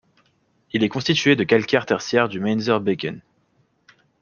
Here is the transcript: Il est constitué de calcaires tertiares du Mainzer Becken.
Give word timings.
Il 0.73 0.83
est 0.83 0.89
constitué 0.89 1.35
de 1.35 1.43
calcaires 1.43 1.85
tertiares 1.85 2.27
du 2.27 2.39
Mainzer 2.39 2.81
Becken. 2.81 3.21